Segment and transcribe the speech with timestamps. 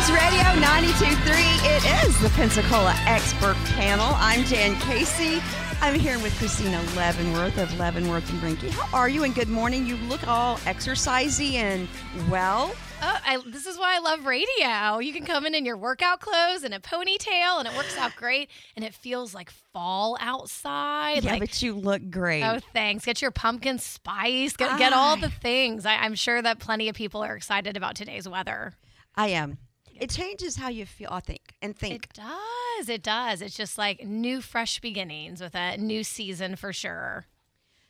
[0.00, 1.76] News Radio 92.3.
[1.76, 4.08] It is the Pensacola Expert Panel.
[4.14, 5.42] I'm Jan Casey.
[5.82, 8.70] I'm here with Christina Leavenworth of Leavenworth and Brinky.
[8.70, 9.24] How are you?
[9.24, 9.84] And good morning.
[9.84, 11.86] You look all exercisey and
[12.30, 12.74] well.
[13.02, 15.00] Oh, I, this is why I love radio.
[15.00, 18.16] You can come in in your workout clothes and a ponytail, and it works out
[18.16, 18.48] great.
[18.76, 21.24] And it feels like fall outside.
[21.24, 22.42] Yeah, like, but you look great.
[22.42, 23.04] Oh, thanks.
[23.04, 24.56] Get your pumpkin spice.
[24.56, 25.20] Get, get all ah.
[25.20, 25.84] the things.
[25.84, 28.72] I, I'm sure that plenty of people are excited about today's weather.
[29.14, 29.58] I am.
[30.00, 32.04] It changes how you feel, I think, and think.
[32.06, 32.88] It does.
[32.88, 33.42] It does.
[33.42, 37.26] It's just like new, fresh beginnings with a new season for sure.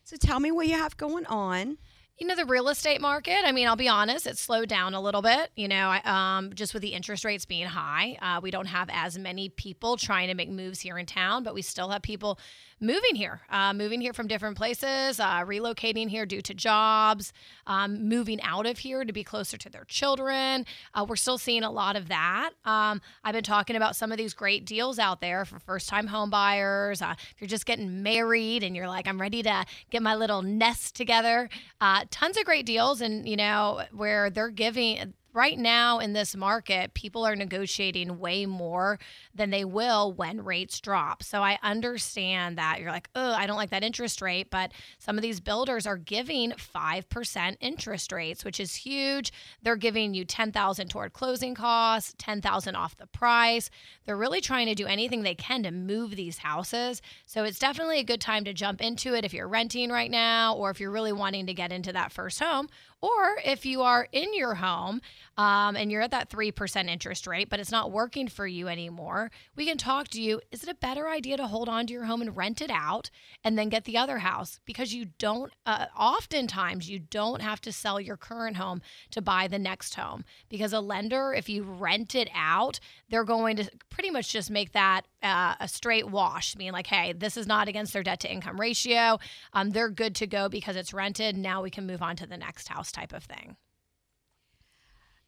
[0.03, 1.79] So tell me what you have going on.
[2.21, 5.01] You know, the real estate market, I mean, I'll be honest, it's slowed down a
[5.01, 6.03] little bit, you know, I,
[6.37, 8.19] um, just with the interest rates being high.
[8.21, 11.55] Uh, we don't have as many people trying to make moves here in town, but
[11.55, 12.39] we still have people
[12.79, 17.33] moving here, uh, moving here from different places, uh, relocating here due to jobs,
[17.67, 20.65] um, moving out of here to be closer to their children.
[20.95, 22.51] Uh, we're still seeing a lot of that.
[22.65, 26.07] Um, I've been talking about some of these great deals out there for first time
[26.07, 27.03] home buyers.
[27.03, 30.41] Uh, if you're just getting married and you're like, I'm ready to get my little
[30.41, 31.51] nest together,
[31.83, 33.01] uh, tons of great deals.
[33.01, 38.47] And, you know, where they're giving, right now in this market, people are negotiating way
[38.47, 38.99] more
[39.35, 41.23] than they will when rates drop.
[41.23, 45.17] So I understand that you're like, oh, I don't like that interest rate, but some
[45.17, 49.33] of these builders are giving 5% interest rates, which is huge.
[49.63, 53.71] They're giving you 10,000 toward closing costs, 10,000 off the price.
[54.05, 57.03] They're really trying to do anything they can to move these houses.
[57.27, 60.55] So it's definitely a good time to jump into it if you're renting right now
[60.55, 62.69] or if you're really wanting to get into that first home
[63.03, 65.01] or if you are in your home
[65.39, 69.31] um, and you're at that 3% interest rate, but it's not working for you anymore,
[69.57, 70.41] we can talk to you.
[70.53, 73.11] Is it a better idea to hold on to your home and rent it out
[73.43, 74.61] and then get the other house?
[74.67, 79.49] Because you don't, uh, oftentimes, you don't have to sell your current home to buy
[79.49, 80.25] the next home.
[80.49, 84.73] Because a lender, if you rent it out, they're going to pretty much just make
[84.73, 88.33] that uh, a straight wash, meaning like, hey, this is not against their debt to
[88.33, 89.19] income ratio.
[89.53, 91.37] Um, they're good to go because it's rented.
[91.37, 93.57] Now we can move on to the next house type of thing.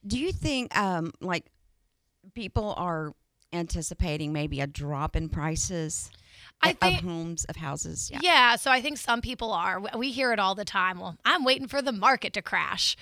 [0.06, 1.46] Do you think, um, like,
[2.34, 3.12] people are
[3.52, 6.10] anticipating maybe a drop in prices
[6.62, 8.10] I of think- homes, of houses?
[8.10, 8.18] Yeah.
[8.22, 9.80] Yeah, so I think some people are.
[9.96, 10.98] We hear it all the time.
[10.98, 12.96] Well, I'm waiting for the market to crash.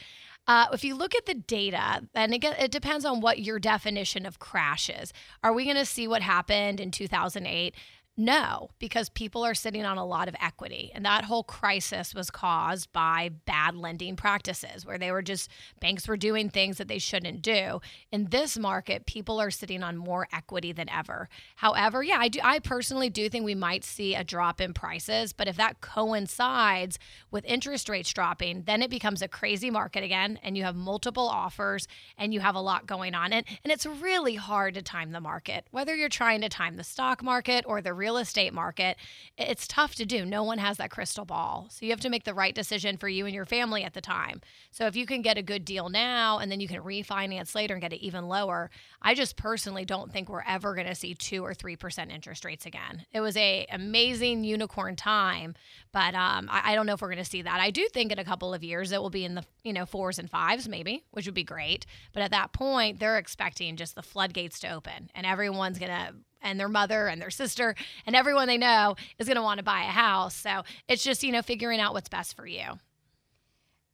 [0.50, 4.26] Uh, if you look at the data, and again, it depends on what your definition
[4.26, 5.12] of crash is.
[5.44, 7.72] Are we going to see what happened in 2008?
[8.16, 10.90] No, because people are sitting on a lot of equity.
[10.94, 15.48] And that whole crisis was caused by bad lending practices where they were just,
[15.80, 17.80] banks were doing things that they shouldn't do.
[18.12, 21.30] In this market, people are sitting on more equity than ever.
[21.56, 25.32] However, yeah, I do, I personally do think we might see a drop in prices.
[25.32, 26.98] But if that coincides
[27.30, 30.38] with interest rates dropping, then it becomes a crazy market again.
[30.42, 31.88] And you have multiple offers
[32.18, 33.32] and you have a lot going on.
[33.32, 36.84] And, and it's really hard to time the market, whether you're trying to time the
[36.84, 38.96] stock market or the real estate market,
[39.36, 40.24] it's tough to do.
[40.24, 41.66] No one has that crystal ball.
[41.70, 44.00] So you have to make the right decision for you and your family at the
[44.00, 44.40] time.
[44.70, 47.74] So if you can get a good deal now and then you can refinance later
[47.74, 48.70] and get it even lower,
[49.02, 52.66] I just personally don't think we're ever going to see 2 or 3% interest rates
[52.66, 53.04] again.
[53.12, 55.54] It was a amazing unicorn time,
[55.92, 57.60] but um, I, I don't know if we're going to see that.
[57.60, 59.84] I do think in a couple of years it will be in the, you know,
[59.84, 61.84] fours and fives maybe, which would be great.
[62.14, 66.14] But at that point, they're expecting just the floodgates to open and everyone's going to
[66.42, 67.74] and their mother and their sister
[68.06, 70.34] and everyone they know is going to want to buy a house.
[70.34, 72.78] So it's just, you know, figuring out what's best for you.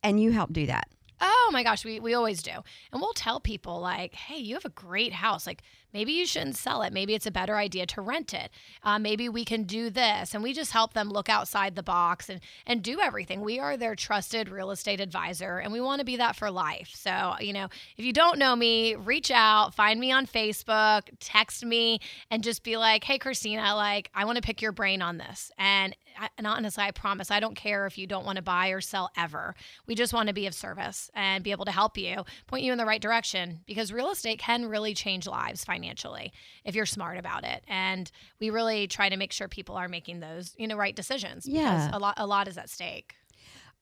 [0.03, 0.89] And you help do that.
[1.21, 2.53] Oh my gosh, we, we always do.
[2.93, 5.47] And we'll tell people, like, hey, you have a great house.
[5.47, 5.63] Like,
[5.93, 6.93] maybe you shouldn't sell it.
[6.93, 8.51] Maybe it's a better idea to rent it.
[8.83, 10.35] Uh, maybe we can do this.
[10.35, 13.41] And we just help them look outside the box and, and do everything.
[13.41, 16.91] We are their trusted real estate advisor, and we want to be that for life.
[16.95, 21.65] So, you know, if you don't know me, reach out, find me on Facebook, text
[21.65, 22.01] me,
[22.31, 25.51] and just be like, hey, Christina, like, I want to pick your brain on this.
[25.57, 28.69] And, I, and honestly, I promise I don't care if you don't want to buy
[28.69, 29.55] or sell ever.
[29.87, 32.73] We just want to be of service and be able to help you, point you
[32.73, 36.33] in the right direction because real estate can really change lives financially
[36.65, 37.65] if you're smart about it.
[37.69, 38.11] And
[38.41, 41.87] we really try to make sure people are making those, you know, right decisions Yeah.
[41.87, 43.15] because a lot a lot is at stake.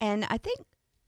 [0.00, 0.60] And I think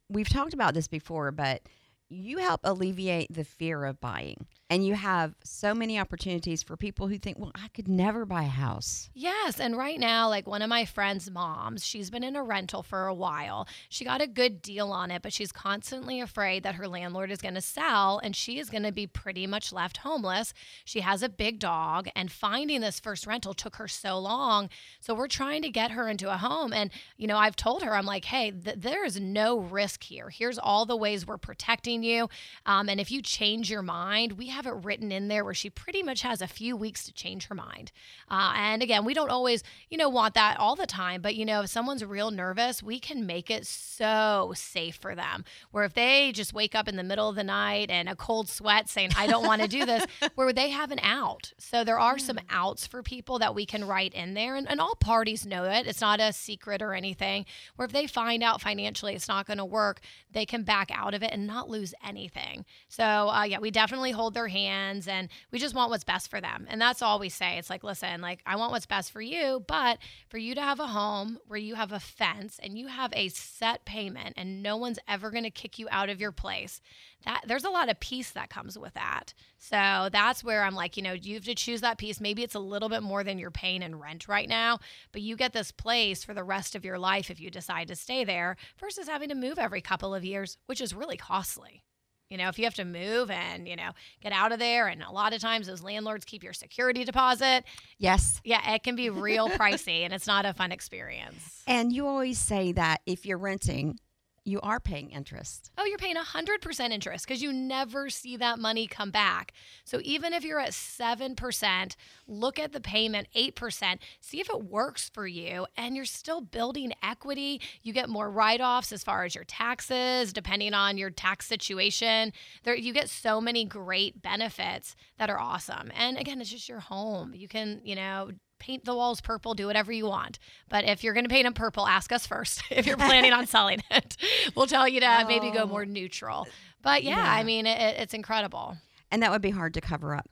[0.08, 1.62] we've talked about this before, but
[2.10, 7.08] you help alleviate the fear of buying and you have so many opportunities for people
[7.08, 9.10] who think, well, I could never buy a house.
[9.14, 9.58] Yes.
[9.58, 13.08] And right now, like one of my friend's moms, she's been in a rental for
[13.08, 13.66] a while.
[13.88, 17.40] She got a good deal on it, but she's constantly afraid that her landlord is
[17.40, 20.54] going to sell and she is going to be pretty much left homeless.
[20.84, 24.68] She has a big dog, and finding this first rental took her so long.
[25.00, 26.72] So we're trying to get her into a home.
[26.72, 30.30] And, you know, I've told her, I'm like, hey, th- there is no risk here.
[30.30, 32.28] Here's all the ways we're protecting you.
[32.66, 35.54] Um, and if you change your mind, we have have it written in there where
[35.54, 37.92] she pretty much has a few weeks to change her mind.
[38.30, 41.22] Uh, and again, we don't always, you know, want that all the time.
[41.22, 45.44] But, you know, if someone's real nervous, we can make it so safe for them.
[45.70, 48.50] Where if they just wake up in the middle of the night and a cold
[48.50, 50.04] sweat saying, I don't want to do this,
[50.34, 51.54] where they have an out.
[51.56, 54.56] So there are some outs for people that we can write in there.
[54.56, 55.86] And, and all parties know it.
[55.86, 57.46] It's not a secret or anything.
[57.76, 60.00] Where if they find out financially it's not going to work,
[60.30, 62.64] they can back out of it and not lose anything.
[62.88, 66.40] So, uh, yeah, we definitely hold their hands and we just want what's best for
[66.40, 66.66] them.
[66.68, 67.58] And that's all we say.
[67.58, 69.98] It's like, listen, like I want what's best for you, but
[70.28, 73.28] for you to have a home where you have a fence and you have a
[73.28, 76.80] set payment and no one's ever going to kick you out of your place.
[77.24, 79.34] That there's a lot of peace that comes with that.
[79.58, 82.20] So that's where I'm like, you know, you have to choose that piece.
[82.20, 84.78] Maybe it's a little bit more than you're paying in rent right now,
[85.12, 87.96] but you get this place for the rest of your life if you decide to
[87.96, 91.84] stay there versus having to move every couple of years, which is really costly.
[92.30, 93.90] You know, if you have to move and, you know,
[94.22, 97.64] get out of there, and a lot of times those landlords keep your security deposit.
[97.98, 98.40] Yes.
[98.44, 101.64] Yeah, it can be real pricey and it's not a fun experience.
[101.66, 103.98] And you always say that if you're renting,
[104.44, 105.70] you are paying interest.
[105.76, 109.52] Oh, you're paying 100% interest because you never see that money come back.
[109.84, 111.96] So even if you're at 7%,
[112.26, 116.92] look at the payment 8%, see if it works for you and you're still building
[117.02, 117.60] equity.
[117.82, 122.32] You get more write-offs as far as your taxes depending on your tax situation.
[122.64, 125.90] There you get so many great benefits that are awesome.
[125.94, 127.34] And again, it's just your home.
[127.34, 130.38] You can, you know, paint the walls purple, do whatever you want.
[130.68, 133.46] But if you're going to paint them purple, ask us first if you're planning on
[133.48, 134.16] selling it.
[134.54, 135.26] We'll tell you to oh.
[135.26, 135.66] maybe go oh.
[135.66, 135.84] more oh.
[135.84, 136.46] neutral.
[136.82, 137.32] But yeah, yeah.
[137.32, 138.76] I mean, it, it's incredible.
[139.10, 140.28] And that would be hard to cover up.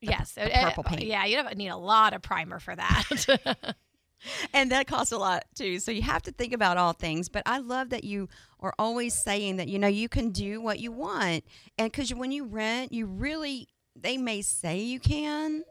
[0.00, 1.02] The, yes, the purple paint.
[1.02, 3.76] yeah, you need a lot of primer for that.
[4.52, 5.78] and that costs a lot too.
[5.78, 7.28] So you have to think about all things.
[7.28, 8.28] But I love that you
[8.58, 11.44] are always saying that you know you can do what you want,
[11.78, 15.62] and because when you rent, you really they may say you can,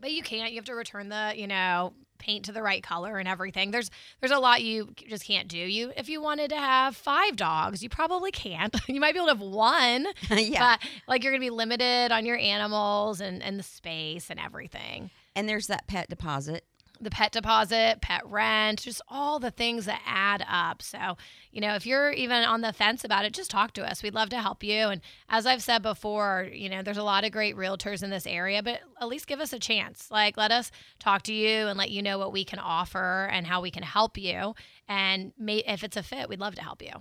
[0.00, 0.52] but you can't.
[0.52, 3.72] You have to return the, you know, paint to the right color and everything.
[3.72, 5.58] There's there's a lot you just can't do.
[5.58, 8.76] You if you wanted to have five dogs, you probably can't.
[8.86, 10.06] you might be able to have one.
[10.30, 10.76] yeah.
[10.76, 15.10] But like you're gonna be limited on your animals and, and the space and everything.
[15.34, 16.64] And there's that pet deposit
[17.00, 20.82] the pet deposit, pet rent, just all the things that add up.
[20.82, 21.16] So,
[21.50, 24.02] you know, if you're even on the fence about it, just talk to us.
[24.02, 24.88] We'd love to help you.
[24.88, 28.26] And as I've said before, you know, there's a lot of great realtors in this
[28.26, 30.10] area, but at least give us a chance.
[30.10, 33.46] Like, let us talk to you and let you know what we can offer and
[33.46, 34.54] how we can help you.
[34.88, 36.92] And may, if it's a fit, we'd love to help you.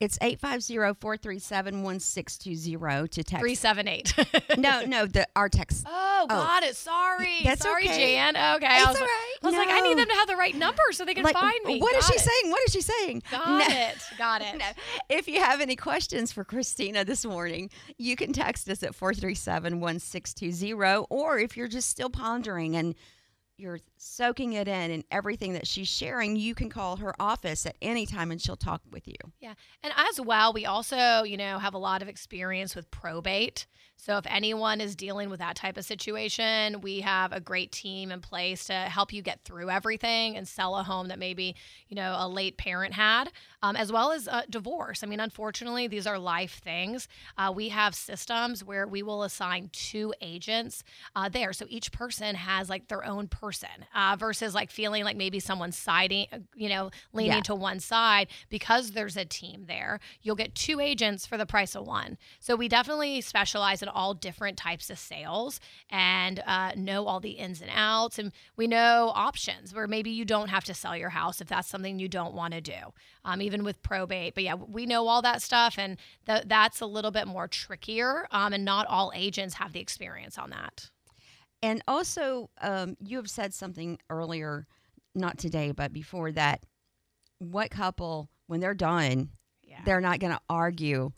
[0.00, 3.40] It's 850-437-1620 to text.
[3.40, 4.58] 378.
[4.58, 5.84] no, no, the our text.
[5.86, 6.26] Oh, oh.
[6.26, 6.74] got it.
[6.74, 7.40] Sorry.
[7.44, 8.14] That's Sorry, okay.
[8.14, 8.34] Jan.
[8.34, 8.66] Okay.
[8.66, 9.36] It's I was, all right.
[9.42, 9.58] I was no.
[9.60, 11.80] like, I need them to have the right number so they can like, find me.
[11.80, 12.20] What got is she it.
[12.20, 12.50] saying?
[12.50, 13.22] What is she saying?
[13.30, 13.58] Got no.
[13.68, 13.98] it.
[14.16, 14.54] Got it.
[14.60, 14.66] No.
[15.08, 21.06] If you have any questions for Christina this morning, you can text us at 437-1620
[21.08, 22.94] or if you're just still pondering and
[23.56, 27.76] you're soaking it in and everything that she's sharing, you can call her office at
[27.82, 29.14] any time and she'll talk with you.
[29.40, 29.52] Yeah.
[29.82, 33.66] And as well, we also, you know, have a lot of experience with probate.
[34.00, 38.10] So if anyone is dealing with that type of situation, we have a great team
[38.10, 41.54] in place to help you get through everything and sell a home that maybe,
[41.88, 43.30] you know, a late parent had,
[43.62, 45.04] um, as well as divorce.
[45.04, 47.08] I mean, unfortunately, these are life things.
[47.36, 50.82] Uh, we have systems where we will assign two agents
[51.14, 51.52] uh, there.
[51.52, 55.76] So each person has like their own person uh, versus like feeling like maybe someone's
[55.76, 57.40] siding, you know, leaning Yeah.
[57.40, 60.00] to one side because there's a team there.
[60.22, 62.16] You'll get two agents for the price of one.
[62.38, 67.32] So we definitely specialize in all different types of sales and uh, know all the
[67.32, 68.18] ins and outs.
[68.18, 71.68] And we know options where maybe you don't have to sell your house if that's
[71.68, 72.92] something you don't want to do,
[73.24, 74.34] um, even with probate.
[74.34, 75.76] But yeah, we know all that stuff.
[75.78, 78.26] And th- that's a little bit more trickier.
[78.30, 80.90] Um, and not all agents have the experience on that.
[81.62, 84.66] And also, um, you have said something earlier,
[85.14, 86.64] not today, but before that.
[87.38, 89.30] What couple, when they're done,
[89.62, 89.80] Yeah.
[89.84, 91.12] they're not going to argue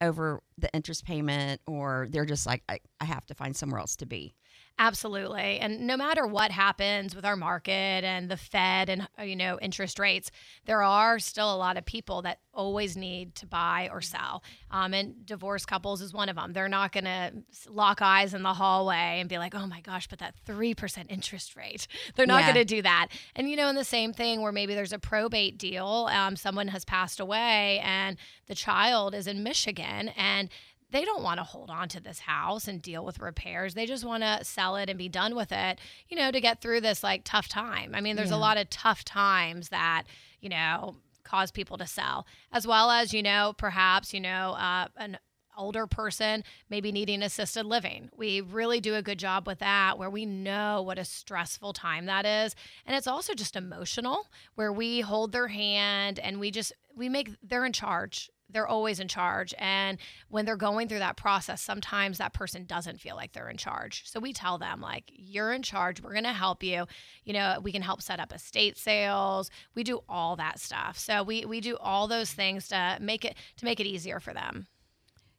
[0.00, 3.96] over the interest payment, or they're just like, I, I have to find somewhere else
[3.96, 4.34] to be.
[4.80, 5.58] Absolutely.
[5.58, 7.72] And no matter what happens with our market
[8.04, 10.30] and the Fed and uh, you know interest rates,
[10.66, 14.42] there are still a lot of people that always need to buy or sell.
[14.70, 16.52] Um, and divorced couples is one of them.
[16.52, 17.32] They're not going to
[17.68, 21.56] lock eyes in the hallway and be like, "Oh my gosh, but that 3% interest
[21.56, 22.52] rate." They're not Yeah.
[22.52, 23.08] going to do that.
[23.34, 26.68] And you know, in the same thing where maybe there's a probate deal, um, someone
[26.68, 30.47] has passed away and the child is in Michigan and
[30.90, 33.74] they don't want to hold on to this house and deal with repairs.
[33.74, 35.78] They just want to sell it and be done with it,
[36.08, 37.94] you know, to get through this like tough time.
[37.94, 38.36] I mean, there's Yeah.
[38.36, 40.04] a lot of tough times that,
[40.40, 44.88] you know, cause people to sell, as well as, you know, perhaps, you know, uh,
[44.96, 45.18] an
[45.58, 48.08] older person maybe needing assisted living.
[48.16, 52.06] We really do a good job with that where we know what a stressful time
[52.06, 52.54] that is.
[52.86, 57.30] And it's also just emotional where we hold their hand and we just we make
[57.42, 58.30] they're in charge.
[58.50, 63.00] They're always in charge and when they're going through that process sometimes that person doesn't
[63.00, 64.02] feel like they're in charge.
[64.06, 66.00] So we tell them like you're in charge.
[66.00, 66.86] We're going to help you.
[67.24, 69.50] You know, we can help set up estate sales.
[69.74, 70.98] We do all that stuff.
[70.98, 74.32] So we we do all those things to make it to make it easier for
[74.32, 74.66] them.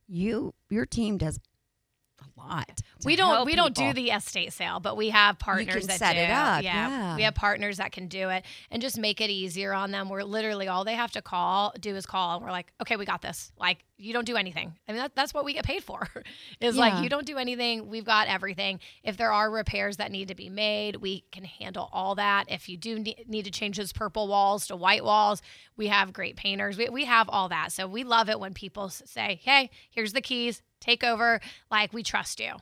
[0.07, 1.39] You, your team does
[2.21, 2.81] a lot.
[3.05, 6.19] we don't we don't do the estate sale but we have partners that set do.
[6.19, 7.15] it up, yeah.
[7.15, 10.09] we have partners that can do it and just make it easier on them.
[10.09, 13.05] We're literally all they have to call do is call and we're like okay we
[13.05, 13.51] got this.
[13.57, 14.73] Like you don't do anything.
[14.87, 16.07] I mean that, that's what we get paid for.
[16.61, 16.79] Is Yeah.
[16.81, 17.89] like you don't do anything.
[17.89, 18.79] We've got everything.
[19.03, 22.45] If there are repairs that need to be made we can handle all that.
[22.49, 25.41] If you do need to change those purple walls to white walls
[25.75, 26.77] we have great painters.
[26.77, 27.71] We, we have all that.
[27.71, 31.39] So we love it when people say hey here's the keys take over
[31.71, 32.53] like we trust you.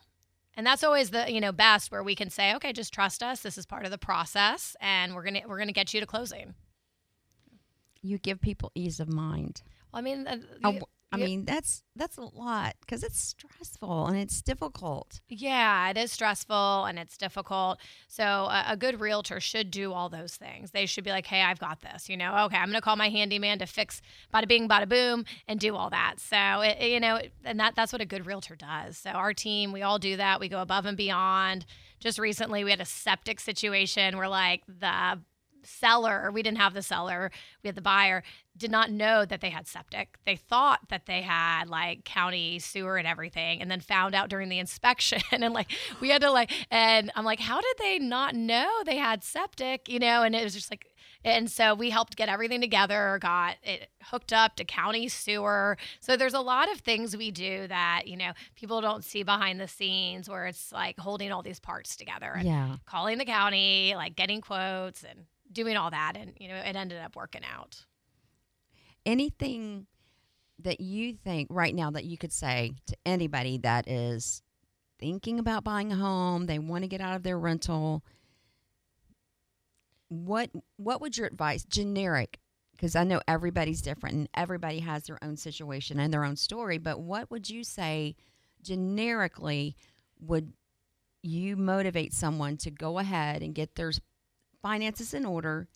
[0.54, 3.40] And that's always the you know best where we can say okay just trust us.
[3.40, 6.54] This is part of the process and we're gonna we're gonna get you to closing.
[8.02, 9.62] You give people ease of mind.
[9.92, 11.24] well, i mean uh, the- I yeah.
[11.24, 15.20] mean, that's that's a lot because it's stressful and it's difficult.
[15.30, 17.78] yeah it is stressful and it's difficult.
[18.08, 20.72] So a, a good realtor should do all those things.
[20.72, 22.36] They should be like hey i've got this you know?
[22.44, 24.02] Okay i'm gonna call my handyman to fix
[24.34, 26.16] bada bing bada boom and do all that.
[26.20, 28.98] So it, it- you know and that that's what a good realtor does.
[28.98, 30.40] So our team we all do that.
[30.40, 31.64] We go above and beyond.
[32.00, 35.20] Just recently we had a septic situation where like the
[35.68, 37.30] seller we didn't have the seller
[37.62, 38.22] we had the buyer
[38.56, 40.16] did not know that they had septic.
[40.26, 44.48] They thought that they had like county sewer and everything and then found out during
[44.48, 45.70] the inspection and like
[46.00, 49.88] we had to like and i'm like how did they not know they had septic?
[49.88, 50.86] You know and it was just like
[51.24, 55.76] and so we helped get everything together got it hooked up to county sewer.
[56.00, 59.60] So there's a lot of things we do that you know people don't see behind
[59.60, 62.76] the scenes where it's like holding all these parts together and Yeah.
[62.86, 66.14] calling the county, like getting quotes and doing all that.
[66.16, 67.84] And, you know, it ended up working out.
[69.06, 69.86] Anything
[70.60, 74.42] that you think right now that you could say to anybody that is
[74.98, 78.04] thinking about buying a home, they want to get out of their rental.
[80.08, 82.38] What what would your advice generic
[82.72, 86.78] because I know everybody's different and everybody has their own situation and their own story,
[86.78, 88.14] but what would you say
[88.62, 89.74] generically
[90.20, 90.52] would
[91.22, 93.92] you motivate someone to go ahead and get their
[94.62, 95.68] finances in order?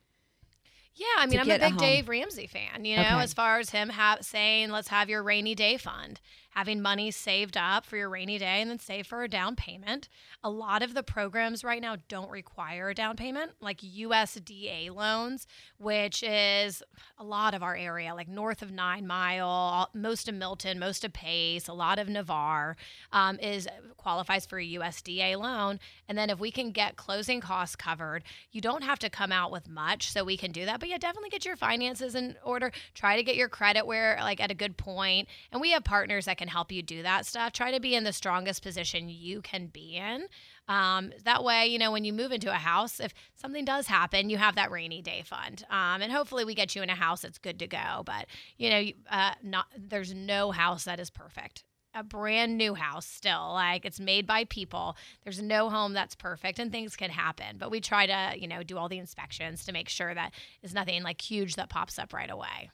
[0.95, 1.79] Yeah, I mean, I'm a get a big.
[1.79, 3.23] Dave Ramsey fan, you know, Okay.
[3.23, 6.21] as far as him ha- saying, let's have your rainy day fund,
[6.53, 10.09] having money saved up for your rainy day and then save for a down payment.
[10.45, 15.47] A lot of the programs right now don't require a down payment, like USDA loans,
[15.79, 16.83] which is
[17.19, 21.13] a lot of our area, like north of Nine Mile, most of Milton, most of
[21.13, 22.77] Pace, a lot of Navarre
[23.13, 23.67] um, is
[23.97, 25.81] qualifies for a USDA loan.
[26.09, 29.51] And then if we can get closing costs covered, you don't have to come out
[29.51, 30.81] with much, so we can do that.
[30.81, 32.73] But yeah, definitely get your finances in order.
[32.95, 35.29] Try to get your credit where like at a good point.
[35.51, 37.53] And we have partners that can help you do that stuff.
[37.53, 40.27] Try to be in the strongest position you can be in.
[40.67, 44.29] Um, that way, you know, when you move into a house, if something does happen,
[44.29, 45.65] you have that rainy day fund.
[45.71, 48.03] Um, and hopefully, we get you in a house that's good to go.
[48.05, 48.27] But
[48.59, 51.65] you know, uh, not there's no house that is perfect.
[51.95, 53.53] a brand new house still.
[53.53, 54.97] Like it's made by people.
[55.25, 57.59] There's no home that's perfect and things can happen.
[57.59, 60.33] But we try to, you know, do all the inspections to make sure that
[60.63, 62.71] is nothing like huge that pops up right away.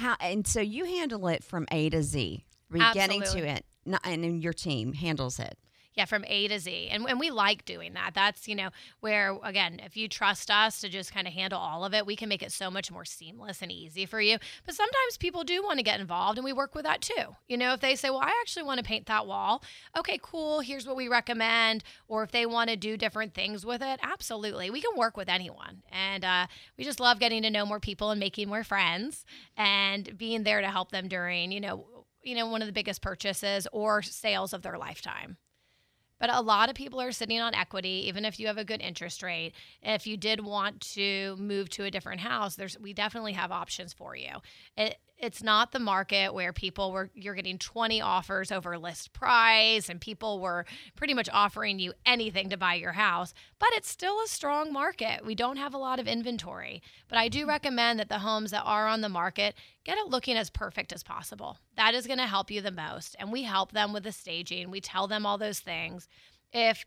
[0.00, 4.00] How and so you handle it from A to Z, Re- getting to it, not,
[4.04, 5.58] and then your team handles it.
[5.94, 6.88] Yeah, from A to Z.
[6.92, 8.12] And, and we like doing that.
[8.14, 8.70] That's, you know,
[9.00, 12.14] where, again, if you trust us to just kind of handle all of it, we
[12.14, 14.38] can make it so much more seamless and easy for you.
[14.64, 17.34] But sometimes people do want to get involved, and we work with that too.
[17.48, 19.64] You know, if they say, well, I actually want to paint that wall,
[19.98, 21.82] okay, cool, here's what we recommend.
[22.06, 24.70] Or if they want to do different things with it, absolutely.
[24.70, 25.82] We can work with anyone.
[25.90, 26.46] And uh,
[26.78, 29.24] we just love getting to know more people and making more friends
[29.56, 31.84] and being there to help them during, you know,
[32.22, 35.36] you know, one of the biggest purchases or sales of their lifetime.
[36.20, 38.80] But a lot of people are sitting on equity, even if you have a good
[38.80, 39.54] interest rate.
[39.82, 43.92] If you did want to move to a different house, there's we definitely have options
[43.92, 44.36] for you.
[44.76, 49.88] It, it's not the market where people were you're getting 20 offers over list price
[49.88, 50.64] and people were
[50.96, 55.24] pretty much offering you anything to buy your house, but it's still a strong market.
[55.24, 57.50] We don't have a lot of inventory, but I do mm-hmm.
[57.50, 61.02] recommend that the homes that are on the market get it looking as perfect as
[61.02, 61.58] possible.
[61.76, 64.70] That is going to help you the most, and we help them with the staging.
[64.70, 66.08] We tell them all those things.
[66.52, 66.84] If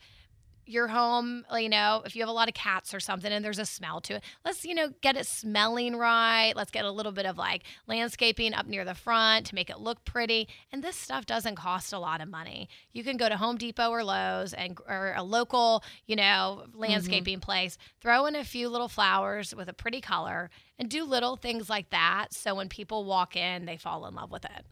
[0.65, 3.59] your home, you know, if you have a lot of cats or something and there's
[3.59, 6.53] a smell to it, let's, you know, get it smelling right.
[6.55, 9.79] Let's get a little bit of like landscaping up near the front to make it
[9.79, 10.47] look pretty.
[10.71, 12.69] And this stuff doesn't cost a lot of money.
[12.91, 16.79] You can go to Home Depot or Lowe's and or a local, you know, mm-hmm.
[16.79, 21.35] landscaping place, throw in a few little flowers with a pretty color and do little
[21.35, 24.65] things like that so when people walk in, they fall in love with it.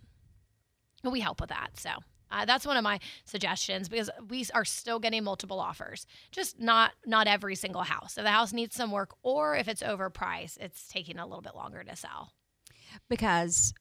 [1.03, 1.71] And we help with that.
[1.79, 1.89] So
[2.31, 6.05] uh, that's one of my suggestions because we are still getting multiple offers.
[6.31, 8.17] Just not not every single house.
[8.17, 11.55] If the house needs some work or if it's overpriced, it's taking a little bit
[11.55, 12.31] longer to sell.
[13.09, 13.73] because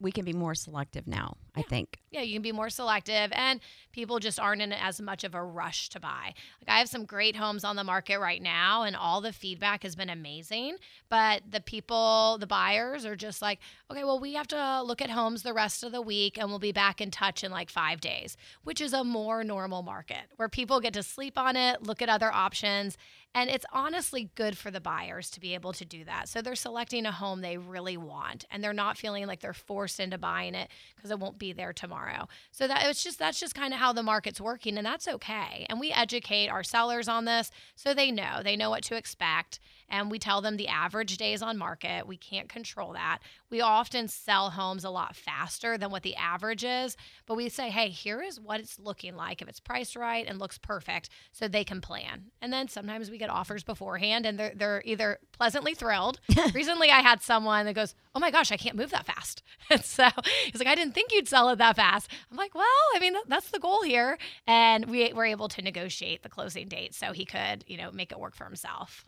[0.00, 1.36] we can be more selective now.
[1.58, 1.98] I think.
[2.12, 5.42] Yeah, you can be more selective and people just aren't in as much of a
[5.42, 6.34] rush to buy.
[6.60, 9.82] Like I have some great homes on the market right now and all the feedback
[9.82, 10.76] has been amazing,
[11.08, 13.58] but the people, the buyers are just like,
[13.90, 16.60] "Okay, well we have to look at homes the rest of the week and we'll
[16.60, 20.48] be back in touch in like 5 days," which is a more normal market where
[20.48, 22.96] people get to sleep on it, look at other options,
[23.34, 26.28] and it's honestly good for the buyers to be able to do that.
[26.28, 30.00] So they're selecting a home they really want and they're not feeling like they're forced
[30.00, 32.26] into buying it because it won't be there tomorrow.
[32.50, 35.66] So that it's just that's just kind of how the market's working and that's okay.
[35.68, 38.40] And we educate our sellers on this so they know.
[38.42, 39.60] They know what to expect
[39.90, 42.06] and we tell them the average days on market.
[42.06, 43.20] We can't control that.
[43.50, 47.70] We often sell homes a lot faster than what the average is, but we say,
[47.70, 51.48] "Hey, here is what it's looking like if it's priced right and looks perfect so
[51.48, 55.74] they can plan." And then sometimes we get offers beforehand and they're they're either pleasantly
[55.74, 56.20] thrilled.
[56.54, 59.84] Recently I had someone that goes, "Oh my gosh, I can't move that fast." And
[59.84, 60.08] so
[60.46, 63.14] he's like, "I didn't think you'd sell it that fast." I'm like, "Well, I mean,
[63.26, 67.24] that's the goal here." And we were able to negotiate the closing date so he
[67.26, 69.04] could, you know, make it work for himself.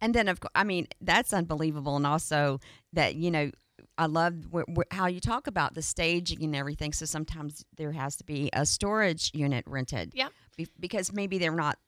[0.00, 1.94] And then, of course, I mean, that's unbelievable.
[1.96, 2.58] And also
[2.92, 3.52] that, you know,
[3.96, 6.92] I love wh- wh- how you talk about the staging and everything.
[6.92, 10.12] So sometimes there has to be a storage unit rented.
[10.14, 10.32] Yep.
[10.56, 11.78] Be- because maybe they're not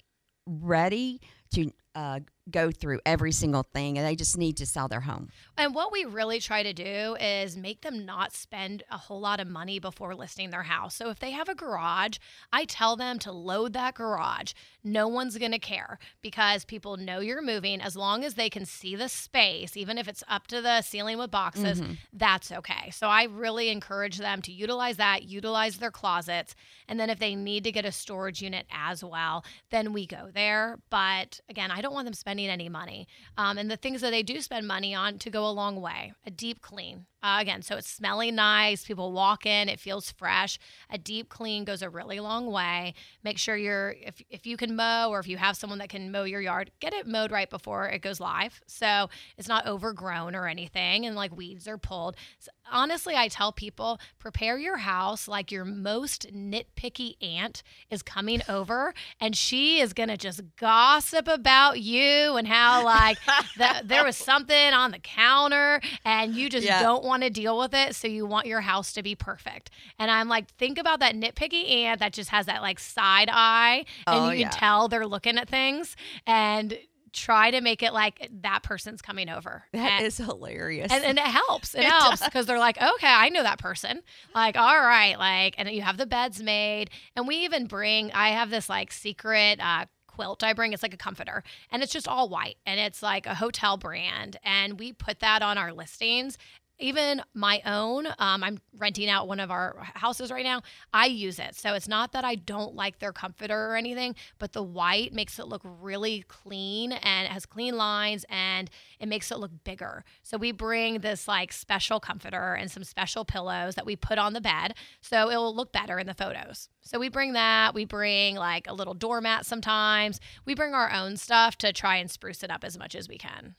[0.46, 1.20] ready
[1.54, 5.30] to uh, go through every single thing and they just need to sell their home.
[5.56, 9.40] And what we really try to do is make them not spend a whole lot
[9.40, 10.94] of money before listing their house.
[10.94, 12.18] So if they have a garage,
[12.52, 14.52] I tell them to load that garage.
[14.82, 18.66] No one's going to care because people know you're moving as long as they can
[18.66, 21.92] see the space, even if it's up to the ceiling with boxes, mm-hmm.
[22.12, 22.90] that's okay.
[22.90, 26.54] So I really encourage them to utilize that, utilize their closets,
[26.88, 30.28] and then if they need to get a storage unit as well, then we go
[30.32, 30.78] there.
[30.90, 33.06] But again, I don't want them spending any money.
[33.36, 36.12] Um, and the things that they do spend money on to go a long way
[36.26, 37.06] a deep clean.
[37.24, 38.84] Uh, again, so it's smelling nice.
[38.84, 40.58] People walk in, it feels fresh.
[40.90, 42.92] A deep clean goes a really long way.
[43.22, 46.12] Make sure you're, if, if you can mow or if you have someone that can
[46.12, 48.60] mow your yard, get it mowed right before it goes live.
[48.66, 49.08] So
[49.38, 52.16] it's not overgrown or anything and like weeds are pulled.
[52.40, 58.42] So honestly, I tell people prepare your house like your most nitpicky aunt is coming
[58.50, 63.16] over and she is going to just gossip about you and how like
[63.56, 66.82] the, there was something on the counter and you just Yeah.
[66.82, 67.94] don't want to deal with it.
[67.94, 69.70] So you want your house to be perfect.
[69.98, 73.84] And I'm like, think about that nitpicky aunt that just has that like side eye
[74.06, 74.48] and Oh, you yeah.
[74.50, 75.96] can tell they're looking at things
[76.26, 76.78] and
[77.12, 79.62] try to make it like that person's coming over.
[79.72, 80.92] That and, is hilarious.
[80.92, 81.74] and, and it helps.
[81.74, 84.02] It, It helps because they're like, okay, I know that person.
[84.34, 88.10] Like, all right, like, and you have the beds made, and we even bring.
[88.12, 89.60] I have this like secret.
[89.60, 93.02] Uh, quilt I bring it's like a comforter and it's just all white and it's
[93.02, 96.38] like a hotel brand and we put that on our listings
[96.78, 100.62] even my own, um, I'm renting out one of our houses right now.
[100.92, 101.54] I use it.
[101.54, 105.38] So it's not that I don't like their comforter or anything, but the white makes
[105.38, 110.04] it look really clean and has clean lines and it makes it look bigger.
[110.22, 114.32] So we bring this like special comforter and some special pillows that we put on
[114.32, 116.68] the bed so it will look better in the photos.
[116.82, 117.74] So we bring that.
[117.74, 120.18] We bring like a little doormat sometimes.
[120.44, 123.16] We bring our own stuff to try and spruce it up as much as we
[123.16, 123.54] can.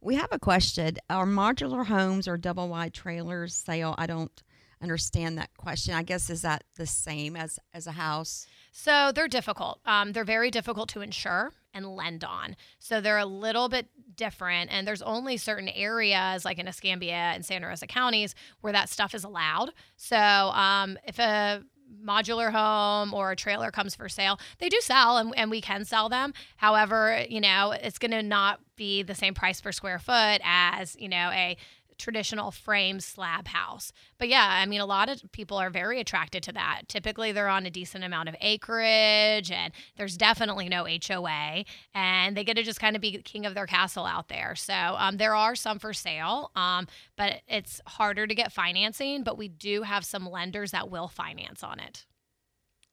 [0.00, 0.96] We have a question.
[1.08, 3.94] Are modular homes or double wide trailers sale?
[3.98, 4.42] I don't
[4.82, 5.94] understand that question.
[5.94, 8.46] I guess is that the same as as a house?
[8.72, 9.80] So they're difficult.
[9.84, 12.56] Um, they're very difficult to insure and lend on.
[12.78, 14.70] So they're a little bit different.
[14.72, 19.14] And there's only certain areas, like in Escambia and Santa Rosa counties, where that stuff
[19.14, 19.72] is allowed.
[19.96, 21.62] So um, if a
[22.04, 25.84] modular home or a trailer comes for sale, they do sell and, and we can
[25.84, 26.32] sell them.
[26.56, 30.96] However, you know, it's going to not be the same price per square foot as,
[30.98, 31.54] you know, a
[31.98, 33.92] traditional frame slab house.
[34.16, 36.84] But yeah, I mean, a lot of people are very attracted to that.
[36.88, 42.42] Typically, they're on a decent amount of acreage, and there's definitely no HOA, and they
[42.42, 44.54] get to just kind of be king of their castle out there.
[44.56, 49.22] So um, there are some for sale, um, but it's harder to get financing.
[49.22, 52.06] But we do have some lenders that will finance on it.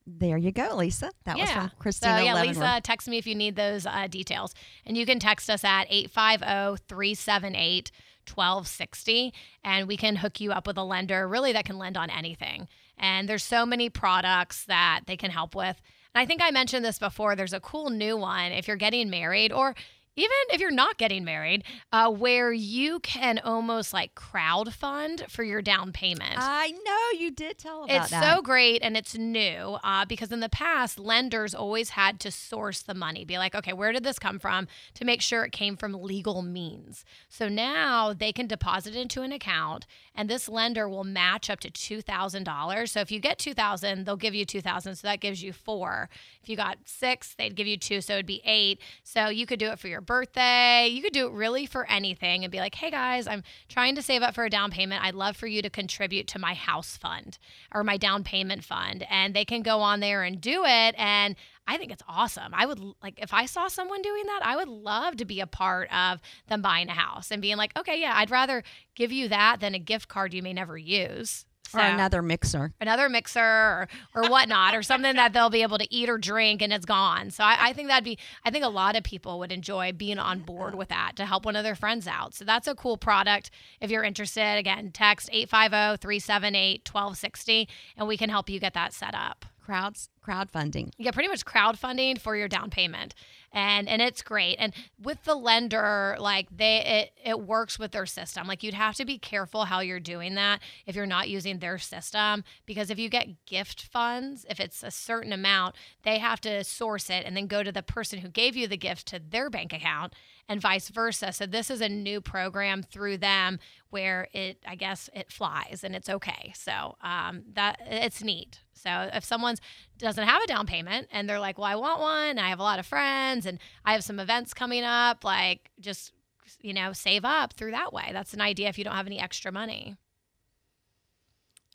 [0.10, 1.12] There you go, Lisa.
[1.26, 1.44] That yeah.
[1.44, 2.18] was from Christina.
[2.20, 2.58] So, yeah, Leavenworth.
[2.58, 4.56] Lisa, text me if you need those uh, details.
[4.86, 7.92] And you can text us at 850 378
[8.28, 12.10] 1260 and we can hook you up with a lender really that can lend on
[12.10, 12.68] anything.
[12.98, 15.80] And there's so many products that they can help with.
[16.16, 17.36] And I think I mentioned this before.
[17.36, 19.76] There's a cool new one if you're getting married or
[20.18, 25.44] even if you're not getting married, uh, where you can almost like crowd fund for
[25.44, 26.36] your down payment.
[26.36, 28.24] I know you did tell about it's that.
[28.24, 32.32] It's so great and it's new uh, because in the past, lenders always had to
[32.32, 35.52] source the money, be like, okay, where did this come from to make sure it
[35.52, 37.06] came from legal means.
[37.30, 41.60] So now they can deposit it into an account and this lender will match up
[41.60, 42.90] to $2,000.
[42.90, 46.10] So if you get 2000 they'll give you 2000 So that gives you four.
[46.42, 48.02] If you got six, they'd give you two.
[48.02, 48.80] So it'd be eight.
[49.04, 50.88] So you could do it for your birthday.
[50.88, 54.02] You could do it really for anything and be like, hey guys, I'm trying to
[54.02, 55.04] save up for a down payment.
[55.04, 57.38] I'd love for you to contribute to my house fund
[57.74, 59.06] or my down payment fund.
[59.10, 60.96] And they can go on there and do it.
[60.98, 61.36] And
[61.68, 62.54] I think it's awesome.
[62.54, 65.48] I would like if I saw someone doing that, I would love to be a
[65.48, 68.64] part of them buying a house and being like, okay, yeah, I'd rather
[68.96, 71.46] give you that than a gift card you may never use.
[71.74, 72.74] Or another mixer.
[72.80, 76.62] another mixer or, or whatnot, or something that they'll be able to eat or drink
[76.62, 77.30] and it's gone.
[77.32, 80.20] So I, I think that'd be, I think a lot of people would enjoy being
[80.20, 82.34] on board with that to help one of their friends out.
[82.34, 83.52] So that's a cool product.
[83.82, 88.94] If you're interested, again, text 850 378 1260 and we can help you get that
[88.94, 90.92] set up Crowds crowdfunding.
[90.98, 93.16] yeah, pretty much crowdfunding for your down payment.
[93.54, 94.58] And and it's great.
[94.60, 96.84] And with the lender, like they
[97.24, 98.46] it it works with their system.
[98.46, 101.78] Like you'd have to be careful how you're doing that if you're not using their
[101.78, 106.64] system because if you get gift funds, if it's a certain amount, they have to
[106.64, 109.50] source it and then go to the person who gave you the gift to their
[109.50, 110.14] bank account
[110.50, 111.32] and vice versa.
[111.32, 113.60] So this is a new program through them
[113.90, 116.52] where it I guess it flies and it's okay.
[116.56, 118.60] So um that it's neat.
[118.74, 119.60] So if someone's
[119.98, 122.40] doesn't have a down payment and they're like, well, I want one.
[122.40, 125.24] I have a lot of friends and I have some events coming up.
[125.24, 126.14] Like, just,
[126.62, 128.10] you know, save up through that way.
[128.14, 129.98] That's an idea if you don't have any extra money,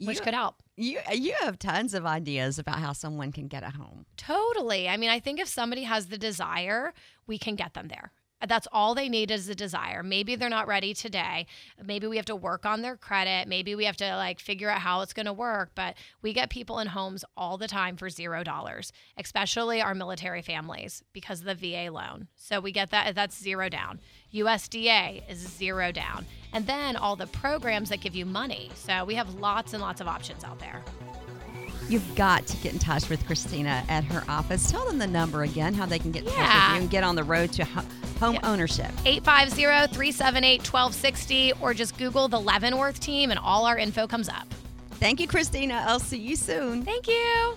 [0.01, 0.57] which you, could help.
[0.77, 4.07] you you have tons of ideas about how someone can get a home.
[4.17, 4.89] Totally.
[4.89, 6.93] I mean, I think if somebody has the desire,
[7.27, 8.13] we can get them there.
[8.47, 10.03] That's all they need is a desire.
[10.03, 11.47] Maybe they're not ready today.
[11.83, 13.49] Maybe we have to work on their credit.
[13.49, 15.71] Maybe we have to like figure out how it's going to work.
[15.75, 20.43] But we get people in homes all the time for zero dollars, especially our military
[20.43, 22.29] families because of the VA loan.
[22.37, 23.15] So we get that.
[23.15, 24.01] That's zero down.
[24.35, 26.27] USDA is zero down.
[26.53, 28.71] And then all the programs that give you money.
[28.75, 30.83] So we have lots and lots of options out there.
[31.89, 34.71] You've got to get in touch with Christina at her office.
[34.71, 36.69] Tell them the number again, how they can get in touch Yeah.
[36.71, 37.85] with you and get on the road to ho-
[38.19, 38.91] home ownership.
[39.05, 44.47] 850 378 1260 or just Google the Leavenworth team and all our info comes up.
[44.93, 45.85] Thank you, Christina.
[45.87, 46.83] I'll see you soon.
[46.85, 47.57] Thank you.